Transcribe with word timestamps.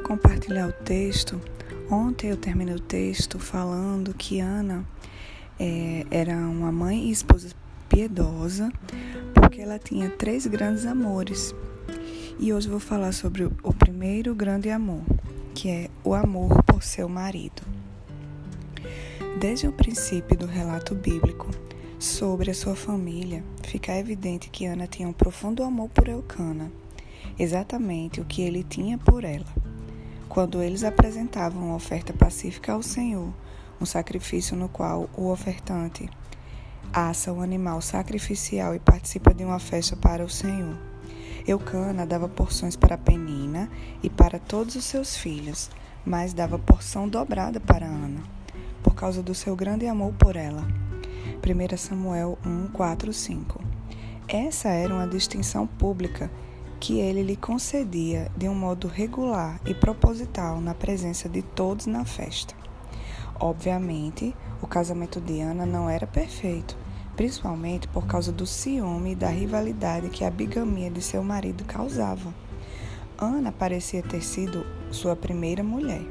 compartilhar 0.00 0.68
o 0.68 0.72
texto. 0.72 1.40
Ontem 1.90 2.30
eu 2.30 2.36
terminei 2.36 2.74
o 2.74 2.80
texto 2.80 3.38
falando 3.38 4.14
que 4.14 4.40
Ana 4.40 4.84
é, 5.58 6.06
era 6.10 6.34
uma 6.36 6.72
mãe 6.72 7.06
e 7.06 7.10
esposa 7.10 7.48
piedosa, 7.88 8.72
porque 9.34 9.60
ela 9.60 9.78
tinha 9.78 10.08
três 10.08 10.46
grandes 10.46 10.86
amores. 10.86 11.54
E 12.38 12.52
hoje 12.52 12.68
vou 12.68 12.80
falar 12.80 13.12
sobre 13.12 13.44
o 13.44 13.72
primeiro 13.72 14.34
grande 14.34 14.70
amor, 14.70 15.02
que 15.54 15.68
é 15.68 15.90
o 16.02 16.14
amor 16.14 16.62
por 16.62 16.82
seu 16.82 17.08
marido. 17.08 17.62
Desde 19.38 19.66
o 19.66 19.72
princípio 19.72 20.36
do 20.36 20.46
relato 20.46 20.94
bíblico 20.94 21.50
sobre 21.98 22.50
a 22.50 22.54
sua 22.54 22.74
família, 22.74 23.44
fica 23.62 23.96
evidente 23.96 24.50
que 24.50 24.66
Ana 24.66 24.86
tinha 24.86 25.08
um 25.08 25.12
profundo 25.12 25.62
amor 25.62 25.88
por 25.90 26.08
Eucana, 26.08 26.70
exatamente 27.38 28.20
o 28.20 28.24
que 28.24 28.42
ele 28.42 28.64
tinha 28.64 28.98
por 28.98 29.24
ela. 29.24 29.61
Quando 30.32 30.62
eles 30.62 30.82
apresentavam 30.82 31.62
uma 31.62 31.74
oferta 31.74 32.10
pacífica 32.14 32.72
ao 32.72 32.82
Senhor, 32.82 33.34
um 33.78 33.84
sacrifício 33.84 34.56
no 34.56 34.66
qual 34.66 35.10
o 35.14 35.28
ofertante 35.30 36.08
assa 36.90 37.30
o 37.30 37.36
um 37.36 37.42
animal 37.42 37.82
sacrificial 37.82 38.74
e 38.74 38.78
participa 38.78 39.34
de 39.34 39.44
uma 39.44 39.58
festa 39.58 39.94
para 39.94 40.24
o 40.24 40.30
Senhor. 40.30 40.78
Eucana 41.46 42.06
dava 42.06 42.30
porções 42.30 42.76
para 42.76 42.96
Penina 42.96 43.68
e 44.02 44.08
para 44.08 44.38
todos 44.38 44.74
os 44.74 44.86
seus 44.86 45.18
filhos, 45.18 45.68
mas 46.02 46.32
dava 46.32 46.58
porção 46.58 47.06
dobrada 47.06 47.60
para 47.60 47.84
Ana, 47.84 48.22
por 48.82 48.94
causa 48.94 49.22
do 49.22 49.34
seu 49.34 49.54
grande 49.54 49.86
amor 49.86 50.14
por 50.14 50.34
ela. 50.34 50.66
1 51.44 51.76
Samuel 51.76 52.38
1, 52.42 52.68
4, 52.68 53.12
5. 53.12 53.62
Essa 54.26 54.70
era 54.70 54.94
uma 54.94 55.06
distinção 55.06 55.66
pública 55.66 56.30
que 56.82 56.98
ele 56.98 57.22
lhe 57.22 57.36
concedia 57.36 58.28
de 58.36 58.48
um 58.48 58.56
modo 58.56 58.88
regular 58.88 59.60
e 59.64 59.72
proposital 59.72 60.60
na 60.60 60.74
presença 60.74 61.28
de 61.28 61.40
todos 61.40 61.86
na 61.86 62.04
festa. 62.04 62.56
Obviamente, 63.38 64.34
o 64.60 64.66
casamento 64.66 65.20
de 65.20 65.40
Ana 65.40 65.64
não 65.64 65.88
era 65.88 66.08
perfeito, 66.08 66.76
principalmente 67.14 67.86
por 67.86 68.04
causa 68.08 68.32
do 68.32 68.44
ciúme 68.44 69.12
e 69.12 69.14
da 69.14 69.28
rivalidade 69.28 70.08
que 70.08 70.24
a 70.24 70.30
bigamia 70.30 70.90
de 70.90 71.00
seu 71.00 71.22
marido 71.22 71.64
causava. 71.64 72.34
Ana 73.16 73.52
parecia 73.52 74.02
ter 74.02 74.20
sido 74.20 74.66
sua 74.90 75.14
primeira 75.14 75.62
mulher, 75.62 76.02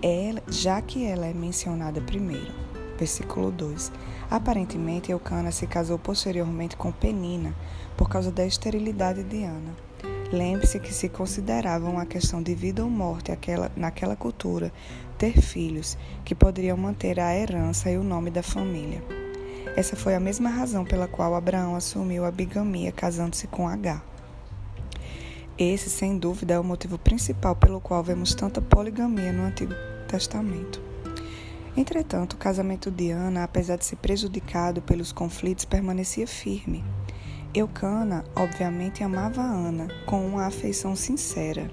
ela, 0.00 0.40
já 0.46 0.80
que 0.80 1.04
ela 1.04 1.26
é 1.26 1.34
mencionada 1.34 2.00
primeiro. 2.00 2.54
Versículo 2.96 3.50
2. 3.50 3.90
Aparentemente, 4.30 5.10
Eucana 5.10 5.50
se 5.50 5.66
casou 5.66 5.98
posteriormente 5.98 6.76
com 6.76 6.92
Penina 6.92 7.52
por 7.96 8.08
causa 8.08 8.30
da 8.30 8.46
esterilidade 8.46 9.24
de 9.24 9.42
Ana. 9.42 9.87
Lembre-se 10.32 10.78
que 10.78 10.92
se 10.92 11.08
considerava 11.08 11.88
uma 11.88 12.04
questão 12.04 12.42
de 12.42 12.54
vida 12.54 12.84
ou 12.84 12.90
morte 12.90 13.32
aquela, 13.32 13.72
naquela 13.74 14.14
cultura 14.14 14.70
ter 15.16 15.40
filhos 15.40 15.96
que 16.22 16.34
poderiam 16.34 16.76
manter 16.76 17.18
a 17.18 17.34
herança 17.34 17.90
e 17.90 17.96
o 17.96 18.04
nome 18.04 18.30
da 18.30 18.42
família. 18.42 19.02
Essa 19.74 19.96
foi 19.96 20.14
a 20.14 20.20
mesma 20.20 20.50
razão 20.50 20.84
pela 20.84 21.08
qual 21.08 21.34
Abraão 21.34 21.74
assumiu 21.74 22.26
a 22.26 22.30
bigamia 22.30 22.92
casando-se 22.92 23.46
com 23.46 23.66
H. 23.66 24.02
Esse, 25.56 25.88
sem 25.88 26.18
dúvida, 26.18 26.54
é 26.54 26.58
o 26.58 26.64
motivo 26.64 26.98
principal 26.98 27.56
pelo 27.56 27.80
qual 27.80 28.02
vemos 28.02 28.34
tanta 28.34 28.60
poligamia 28.60 29.32
no 29.32 29.44
Antigo 29.44 29.72
Testamento. 30.06 30.80
Entretanto, 31.74 32.34
o 32.34 32.36
casamento 32.38 32.90
de 32.90 33.10
Ana, 33.10 33.44
apesar 33.44 33.76
de 33.76 33.84
ser 33.84 33.96
prejudicado 33.96 34.82
pelos 34.82 35.10
conflitos, 35.10 35.64
permanecia 35.64 36.26
firme. 36.26 36.84
Eucana, 37.54 38.26
obviamente, 38.36 39.02
amava 39.02 39.40
Ana 39.40 39.88
com 40.04 40.26
uma 40.26 40.44
afeição 40.46 40.94
sincera, 40.94 41.70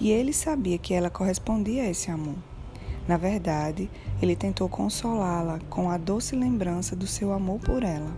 e 0.00 0.10
ele 0.10 0.32
sabia 0.32 0.76
que 0.76 0.92
ela 0.92 1.08
correspondia 1.08 1.84
a 1.84 1.90
esse 1.90 2.10
amor. 2.10 2.34
Na 3.06 3.16
verdade, 3.16 3.88
ele 4.20 4.34
tentou 4.34 4.68
consolá-la 4.68 5.60
com 5.70 5.88
a 5.88 5.96
doce 5.96 6.34
lembrança 6.34 6.96
do 6.96 7.06
seu 7.06 7.32
amor 7.32 7.60
por 7.60 7.84
ela. 7.84 8.10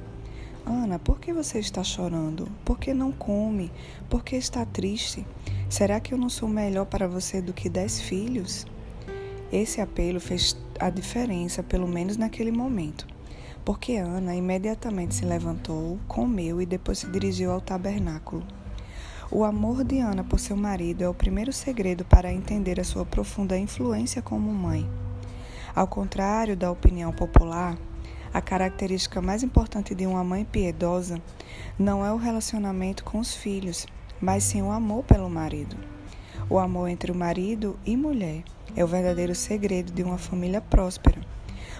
Ana, 0.64 0.98
por 0.98 1.20
que 1.20 1.34
você 1.34 1.58
está 1.58 1.84
chorando? 1.84 2.48
Por 2.64 2.78
que 2.78 2.94
não 2.94 3.12
come? 3.12 3.70
Por 4.08 4.24
que 4.24 4.34
está 4.34 4.64
triste? 4.64 5.26
Será 5.68 6.00
que 6.00 6.14
eu 6.14 6.18
não 6.18 6.30
sou 6.30 6.48
melhor 6.48 6.86
para 6.86 7.06
você 7.06 7.42
do 7.42 7.52
que 7.52 7.68
dez 7.68 8.00
filhos? 8.00 8.66
Esse 9.52 9.82
apelo 9.82 10.18
fez 10.18 10.56
a 10.80 10.88
diferença, 10.88 11.62
pelo 11.62 11.86
menos 11.86 12.16
naquele 12.16 12.50
momento 12.50 13.15
porque 13.66 13.96
Ana 13.96 14.32
imediatamente 14.36 15.12
se 15.12 15.24
levantou, 15.24 15.98
comeu 16.06 16.62
e 16.62 16.66
depois 16.66 17.00
se 17.00 17.10
dirigiu 17.10 17.50
ao 17.50 17.60
tabernáculo. 17.60 18.46
O 19.28 19.42
amor 19.42 19.82
de 19.82 19.98
Ana 19.98 20.22
por 20.22 20.38
seu 20.38 20.56
marido 20.56 21.02
é 21.02 21.08
o 21.08 21.12
primeiro 21.12 21.52
segredo 21.52 22.04
para 22.04 22.32
entender 22.32 22.78
a 22.78 22.84
sua 22.84 23.04
profunda 23.04 23.58
influência 23.58 24.22
como 24.22 24.52
mãe. 24.52 24.88
Ao 25.74 25.88
contrário 25.88 26.56
da 26.56 26.70
opinião 26.70 27.12
popular, 27.12 27.76
a 28.32 28.40
característica 28.40 29.20
mais 29.20 29.42
importante 29.42 29.96
de 29.96 30.06
uma 30.06 30.22
mãe 30.22 30.44
piedosa 30.44 31.20
não 31.76 32.06
é 32.06 32.12
o 32.12 32.16
relacionamento 32.16 33.02
com 33.02 33.18
os 33.18 33.34
filhos, 33.34 33.84
mas 34.20 34.44
sim 34.44 34.62
o 34.62 34.70
amor 34.70 35.02
pelo 35.02 35.28
marido. 35.28 35.76
O 36.48 36.60
amor 36.60 36.88
entre 36.88 37.10
o 37.10 37.16
marido 37.16 37.76
e 37.84 37.96
mulher 37.96 38.44
é 38.76 38.84
o 38.84 38.88
verdadeiro 38.88 39.34
segredo 39.34 39.90
de 39.90 40.04
uma 40.04 40.18
família 40.18 40.60
próspera. 40.60 41.35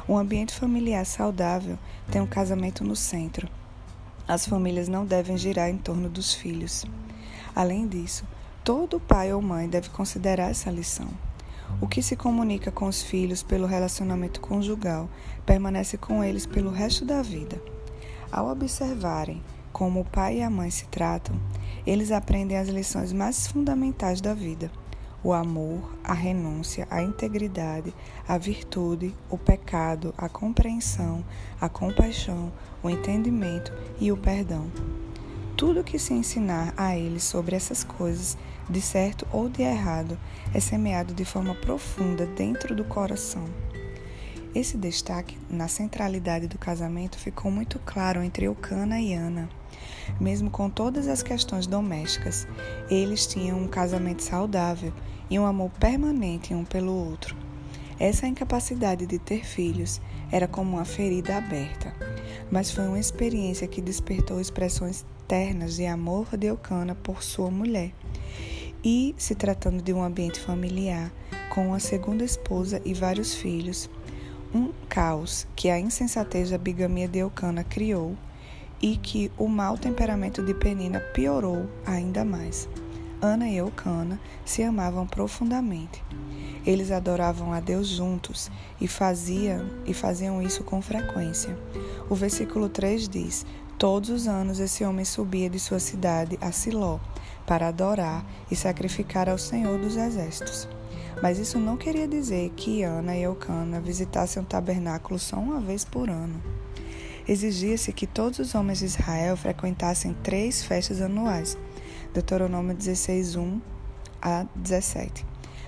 Um 0.09 0.17
ambiente 0.17 0.55
familiar 0.55 1.05
saudável 1.05 1.77
tem 2.12 2.21
um 2.21 2.28
casamento 2.28 2.84
no 2.84 2.94
centro. 2.94 3.49
As 4.27 4.47
famílias 4.47 4.87
não 4.87 5.05
devem 5.05 5.37
girar 5.37 5.69
em 5.69 5.77
torno 5.77 6.09
dos 6.09 6.33
filhos. 6.33 6.84
Além 7.56 7.89
disso, 7.89 8.25
todo 8.62 9.00
pai 9.00 9.33
ou 9.33 9.43
mãe 9.43 9.69
deve 9.69 9.89
considerar 9.89 10.49
essa 10.49 10.71
lição. 10.71 11.09
O 11.81 11.89
que 11.89 12.00
se 12.00 12.15
comunica 12.15 12.71
com 12.71 12.87
os 12.87 13.03
filhos 13.03 13.43
pelo 13.43 13.66
relacionamento 13.66 14.41
conjugal 14.41 15.09
permanece 15.45 15.99
com 15.99 16.22
eles 16.22 16.47
pelo 16.47 16.71
resto 16.71 17.05
da 17.05 17.21
vida. 17.21 17.61
Ao 18.31 18.49
observarem 18.49 19.43
como 19.72 20.03
o 20.03 20.05
pai 20.05 20.39
e 20.39 20.43
a 20.43 20.49
mãe 20.49 20.71
se 20.71 20.87
tratam, 20.87 21.34
eles 21.84 22.12
aprendem 22.12 22.56
as 22.56 22.69
lições 22.69 23.12
mais 23.12 23.49
fundamentais 23.49 24.21
da 24.21 24.34
vida 24.34 24.71
o 25.26 25.32
amor, 25.32 25.92
a 26.04 26.12
renúncia, 26.12 26.87
a 26.88 27.03
integridade, 27.03 27.92
a 28.28 28.38
virtude, 28.38 29.12
o 29.28 29.37
pecado, 29.37 30.14
a 30.16 30.28
compreensão, 30.28 31.25
a 31.60 31.69
compaixão, 31.69 32.53
o 32.81 32.88
entendimento 32.88 33.72
e 33.98 34.12
o 34.12 34.16
perdão. 34.16 34.70
Tudo 35.56 35.82
que 35.82 35.98
se 35.98 36.15
ensinar 36.15 36.72
a 36.76 36.97
eles 36.97 37.25
sobre 37.25 37.56
essas 37.56 37.82
coisas, 37.82 38.38
de 38.70 38.81
certo 38.81 39.26
ou 39.32 39.48
de 39.48 39.62
errado, 39.62 40.16
é 40.54 40.60
semeado 40.60 41.12
de 41.12 41.25
forma 41.25 41.56
profunda 41.56 42.25
dentro 42.25 42.72
do 42.72 42.84
coração. 42.84 43.66
Esse 44.56 44.78
destaque 44.78 45.37
na 45.50 45.69
centralidade 45.69 46.49
do 46.49 46.56
casamento 46.56 47.19
ficou 47.19 47.50
muito 47.50 47.78
claro 47.81 48.22
entre 48.22 48.47
Eucana 48.47 48.99
e 48.99 49.12
Ana. 49.12 49.50
Mesmo 50.19 50.49
com 50.49 50.71
todas 50.71 51.09
as 51.09 51.22
questões 51.22 51.67
domésticas, 51.67 52.49
eles 52.89 53.27
tinham 53.27 53.61
um 53.61 53.69
casamento 53.69 54.22
saudável 54.22 54.95
e 55.28 55.39
um 55.39 55.45
amor 55.45 55.71
permanente 55.72 56.55
um 56.55 56.65
pelo 56.65 56.91
outro. 56.91 57.37
Essa 58.00 58.27
incapacidade 58.27 59.05
de 59.05 59.19
ter 59.19 59.45
filhos 59.45 60.00
era 60.33 60.49
como 60.49 60.78
uma 60.78 60.87
ferida 60.87 61.37
aberta, 61.37 61.95
mas 62.50 62.71
foi 62.71 62.87
uma 62.89 62.99
experiência 62.99 63.69
que 63.69 63.83
despertou 63.83 64.41
expressões 64.41 65.05
ternas 65.28 65.77
de 65.77 65.84
amor 65.84 66.34
de 66.34 66.47
Eucana 66.47 66.95
por 66.95 67.22
sua 67.22 67.50
mulher. 67.50 67.93
E, 68.83 69.15
se 69.19 69.34
tratando 69.34 69.83
de 69.83 69.93
um 69.93 70.03
ambiente 70.03 70.41
familiar, 70.41 71.12
com 71.50 71.69
uma 71.69 71.78
segunda 71.78 72.25
esposa 72.25 72.81
e 72.87 72.95
vários 72.95 73.34
filhos, 73.34 73.91
um 74.55 74.73
caos 74.89 75.47
que 75.55 75.69
a 75.69 75.78
insensatez 75.78 76.51
da 76.51 76.59
bigamia 76.59 77.09
de 77.09 77.19
Eucana 77.19 77.65
criou 77.65 78.16
e 78.81 78.97
que 78.97 79.31
o 79.39 79.48
mau 79.48 79.77
temperamento 79.78 80.43
de 80.43 80.54
Penina 80.54 81.01
piorou 81.01 81.69
ainda 81.84 82.25
mais. 82.25 82.69
Ana 83.21 83.48
e 83.48 83.57
Eucana 83.57 84.21
se 84.45 84.63
amavam 84.63 85.07
profundamente. 85.07 86.04
Eles 86.66 86.91
adoravam 86.91 87.53
a 87.53 87.60
Deus 87.60 87.89
juntos 87.89 88.51
e 88.81 88.87
faziam, 88.87 89.66
e 89.87 89.95
faziam 89.95 90.43
isso 90.43 90.63
com 90.65 90.83
frequência. 90.83 91.57
O 92.10 92.15
versículo 92.15 92.69
3 92.69 93.09
diz: 93.09 93.47
Todos 93.78 94.10
os 94.10 94.28
anos 94.28 94.60
esse 94.60 94.84
homem 94.84 95.04
subia 95.04 95.49
de 95.49 95.59
sua 95.59 95.78
cidade 95.78 96.39
a 96.41 96.53
Siló 96.53 96.99
para 97.47 97.69
adorar 97.69 98.27
e 98.51 98.57
sacrificar 98.57 99.28
ao 99.28 99.39
Senhor 99.39 99.78
dos 99.78 99.97
Exércitos. 99.97 100.69
Mas 101.22 101.39
isso 101.39 101.59
não 101.59 101.77
queria 101.78 102.07
dizer 102.07 102.51
que 102.54 102.83
Ana 102.83 103.16
e 103.16 103.22
Eucana 103.22 103.80
visitassem 103.80 104.42
o 104.42 104.47
tabernáculo 104.47 105.18
só 105.18 105.36
uma 105.36 105.60
vez 105.60 105.84
por 105.84 106.10
ano. 106.10 106.42
Exigia-se 107.27 107.92
que 107.92 108.07
todos 108.07 108.39
os 108.39 108.54
homens 108.54 108.80
de 108.80 108.84
Israel 108.84 109.36
frequentassem 109.36 110.15
três 110.22 110.63
festas 110.63 111.01
anuais, 111.01 111.57
Deuteronômio 112.13 112.77
16, 112.77 113.34
1 113.34 113.60
a 114.21 114.47
17. 114.54 115.24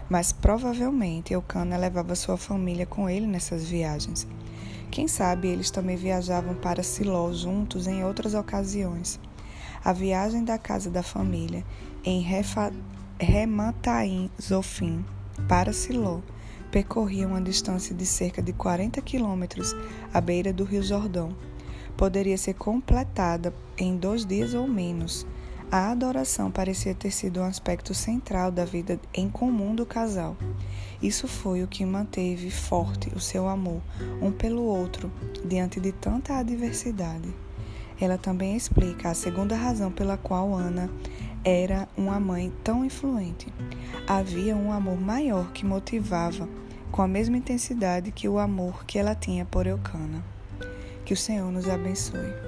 Mas 0.08 0.32
provavelmente 0.32 1.32
Eucana 1.32 1.76
levava 1.76 2.14
sua 2.14 2.36
família 2.36 2.86
com 2.86 3.08
ele 3.08 3.26
nessas 3.26 3.66
viagens. 3.66 4.26
Quem 4.90 5.08
sabe 5.08 5.48
eles 5.48 5.70
também 5.70 5.96
viajavam 5.96 6.54
para 6.54 6.82
Siló 6.82 7.32
juntos 7.32 7.86
em 7.86 8.04
outras 8.04 8.34
ocasiões. 8.34 9.18
A 9.84 9.92
viagem 9.92 10.44
da 10.44 10.58
casa 10.58 10.90
da 10.90 11.02
família 11.02 11.64
em 12.04 12.20
Refa, 12.20 12.72
Remataim 13.18 14.30
Zofim 14.40 15.04
para 15.46 15.72
Siló 15.72 16.20
percorria 16.70 17.26
uma 17.26 17.40
distância 17.40 17.94
de 17.94 18.04
cerca 18.04 18.42
de 18.42 18.52
40 18.52 19.00
quilômetros 19.00 19.74
à 20.12 20.20
beira 20.20 20.52
do 20.52 20.64
Rio 20.64 20.82
Jordão. 20.82 21.34
Poderia 21.96 22.36
ser 22.36 22.54
completada 22.54 23.52
em 23.76 23.96
dois 23.96 24.24
dias 24.24 24.54
ou 24.54 24.66
menos. 24.68 25.26
A 25.70 25.90
adoração 25.90 26.50
parecia 26.50 26.94
ter 26.94 27.10
sido 27.10 27.40
um 27.40 27.44
aspecto 27.44 27.92
central 27.92 28.50
da 28.50 28.64
vida 28.64 28.98
em 29.12 29.28
comum 29.28 29.74
do 29.74 29.84
casal. 29.84 30.36
Isso 31.02 31.28
foi 31.28 31.62
o 31.62 31.68
que 31.68 31.84
manteve 31.84 32.50
forte 32.50 33.10
o 33.14 33.20
seu 33.20 33.46
amor 33.46 33.82
um 34.22 34.32
pelo 34.32 34.62
outro 34.62 35.10
diante 35.44 35.78
de 35.78 35.92
tanta 35.92 36.36
adversidade. 36.36 37.28
Ela 38.00 38.16
também 38.16 38.56
explica 38.56 39.10
a 39.10 39.14
segunda 39.14 39.56
razão 39.56 39.90
pela 39.90 40.16
qual 40.16 40.54
Ana 40.54 40.88
era 41.44 41.88
uma 41.96 42.18
mãe 42.18 42.52
tão 42.62 42.84
influente. 42.84 43.46
Havia 44.06 44.56
um 44.56 44.72
amor 44.72 45.00
maior 45.00 45.52
que 45.52 45.64
motivava 45.64 46.48
com 46.90 47.02
a 47.02 47.08
mesma 47.08 47.36
intensidade 47.36 48.10
que 48.10 48.28
o 48.28 48.38
amor 48.38 48.84
que 48.84 48.98
ela 48.98 49.14
tinha 49.14 49.44
por 49.44 49.66
Eucana. 49.66 50.22
Que 51.04 51.14
o 51.14 51.16
Senhor 51.16 51.50
nos 51.50 51.68
abençoe. 51.68 52.47